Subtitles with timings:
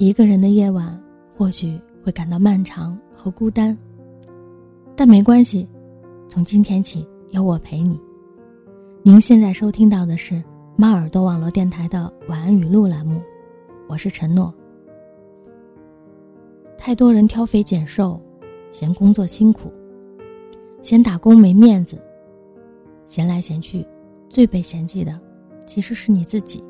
[0.00, 0.98] 一个人的夜晚
[1.36, 3.76] 或许会感到漫长和孤单，
[4.96, 5.68] 但没关系，
[6.26, 8.00] 从今天起有我陪你。
[9.02, 10.42] 您现在收听到的是
[10.74, 13.20] 猫耳朵网络电台的晚安语录栏目，
[13.90, 14.50] 我是陈诺。
[16.78, 18.18] 太多人挑肥拣瘦，
[18.70, 19.70] 嫌工作辛苦，
[20.80, 21.98] 嫌打工没面子，
[23.04, 23.86] 嫌来嫌去，
[24.30, 25.20] 最被嫌弃的
[25.66, 26.64] 其实是你自己。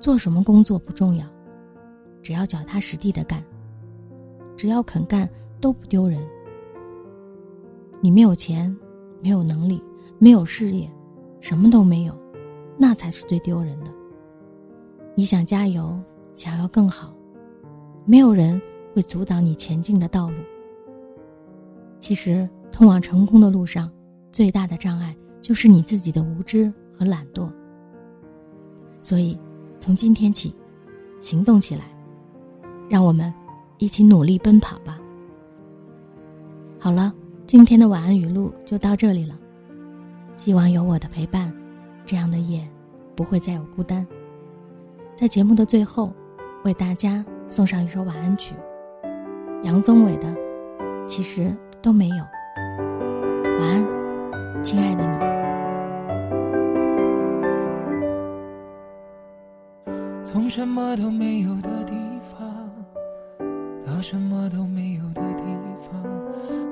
[0.00, 1.26] 做什么工作不重要。
[2.24, 3.44] 只要脚踏实地的干，
[4.56, 5.28] 只要肯干
[5.60, 6.18] 都不丢人。
[8.00, 8.74] 你没有钱，
[9.22, 9.80] 没有能力，
[10.18, 10.90] 没有事业，
[11.38, 12.18] 什么都没有，
[12.78, 13.92] 那才是最丢人的。
[15.14, 16.00] 你想加油，
[16.34, 17.14] 想要更好，
[18.06, 18.60] 没有人
[18.94, 20.36] 会阻挡你前进的道路。
[21.98, 23.90] 其实，通往成功的路上，
[24.32, 27.52] 最大的障碍就是你自己的无知和懒惰。
[29.02, 29.38] 所以，
[29.78, 30.54] 从今天起，
[31.20, 31.93] 行动起来。
[32.88, 33.32] 让我们
[33.78, 34.98] 一起努力奔跑吧。
[36.78, 37.12] 好了，
[37.46, 39.34] 今天的晚安语录就到这里了。
[40.36, 41.52] 希望有我的陪伴，
[42.04, 42.68] 这样的夜
[43.14, 44.06] 不会再有孤单。
[45.14, 46.12] 在节目的最后，
[46.64, 48.54] 为大家送上一首晚安曲，
[49.62, 50.28] 杨宗纬的
[51.06, 52.16] 《其实都没有》。
[53.60, 53.86] 晚安，
[54.62, 55.18] 亲爱的你。
[60.24, 61.73] 从什么都没有的。
[64.04, 65.42] 什么都没有的地
[65.80, 65.98] 方，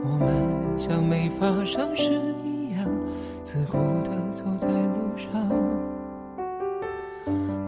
[0.05, 0.29] 我们
[0.77, 2.13] 像没发生事
[2.45, 2.87] 一样，
[3.43, 5.49] 自顾地走在路上。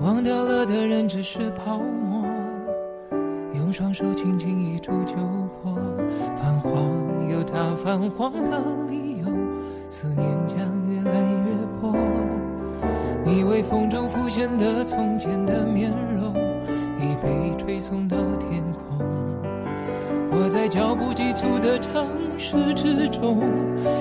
[0.03, 2.27] 忘掉了的人只是泡沫，
[3.55, 5.17] 用双手轻轻一触就
[5.63, 5.75] 破。
[6.37, 9.25] 泛黄有它泛黄的理由，
[9.89, 10.59] 思念将
[10.91, 11.97] 越来越薄。
[13.25, 16.35] 你微风中浮现的从前的面容，
[17.01, 18.14] 已被吹送到。
[20.75, 22.05] 脚步急促的城
[22.37, 23.49] 市之中，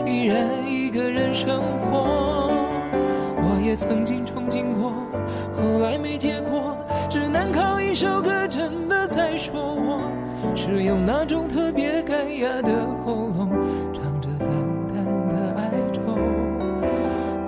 [0.07, 1.61] 依然一个人生
[1.91, 2.49] 活。
[3.37, 4.91] 我也曾经憧憬过，
[5.55, 6.75] 后来没结果，
[7.11, 10.01] 只能靠一首歌，真的在说我，
[10.55, 13.51] 是用那种特别干哑的喉咙，
[13.93, 14.49] 唱着淡
[14.95, 16.01] 淡的哀愁。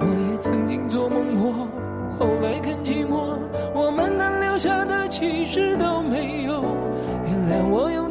[0.01, 1.51] 我也曾经做梦过，
[2.19, 3.39] 后来更寂寞，
[3.73, 6.63] 我们能留下的其实都没有。
[7.25, 8.05] 原谅我用。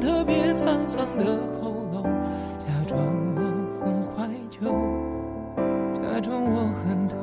[0.87, 1.25] 藏的
[1.61, 2.03] 喉咙，
[2.61, 3.01] 假装
[3.37, 3.41] 我
[3.85, 4.61] 很怀旧，
[5.95, 7.19] 假装我很痛。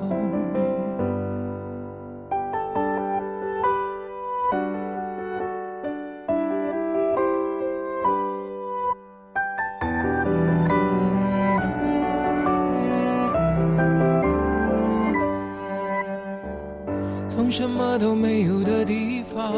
[17.27, 19.53] 从什么都没有的地方，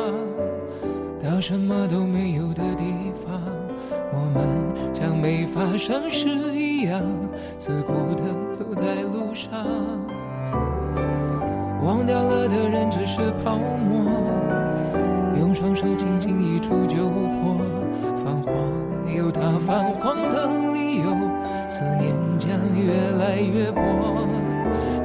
[1.24, 2.84] 到什么都没有的地
[3.26, 3.63] 方。
[4.24, 4.48] 我们
[4.94, 7.02] 像没发生事一样，
[7.60, 8.24] 自顾地
[8.54, 9.52] 走在路上。
[11.84, 14.02] 忘掉了的人只是泡沫，
[15.38, 17.58] 用双手轻轻一触就破。
[18.24, 21.06] 泛黄有它泛黄的理由，
[21.68, 23.82] 思念将越来越薄。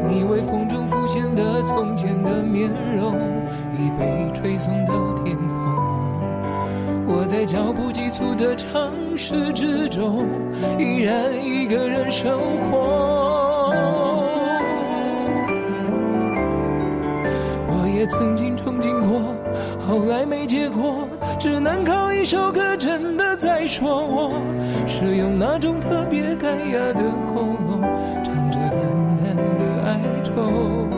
[0.07, 3.17] 你微风中浮现的从前的面容，
[3.75, 5.88] 已被吹送到天空。
[7.29, 10.27] 在脚步急促的城市之中，
[10.79, 12.39] 依然一个人生
[12.71, 13.71] 活。
[17.69, 19.21] 我也曾经憧憬过，
[19.87, 21.07] 后来没结果，
[21.39, 24.33] 只能靠一首歌，真的在说我，
[24.87, 27.83] 是用那种特别干哑的喉咙，
[28.25, 28.81] 唱着淡
[29.23, 30.98] 淡的哀愁。